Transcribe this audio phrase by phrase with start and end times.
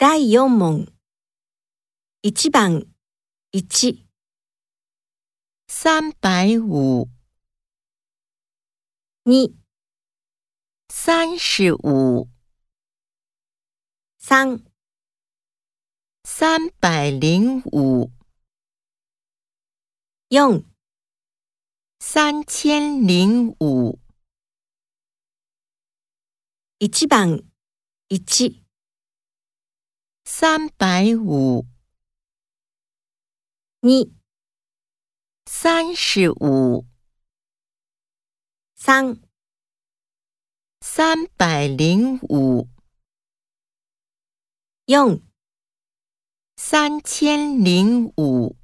[0.00, 0.86] 第4問。
[2.22, 2.86] 1番、
[3.52, 4.06] 1、
[5.68, 7.06] 三百五
[9.24, 9.54] ，2、
[10.88, 12.30] 三十五
[14.18, 14.64] ，3、
[16.24, 18.10] 三百零五
[20.30, 20.64] ，4、
[21.98, 23.98] 三千零五。
[26.78, 27.42] 1番、
[28.08, 28.69] 1、
[30.42, 31.66] 三百五，
[33.80, 34.16] 你、
[35.44, 36.86] 三十五，
[38.74, 39.20] 三、
[40.80, 42.70] 三百零五，
[44.86, 45.20] 用。
[46.56, 48.59] 三千零五。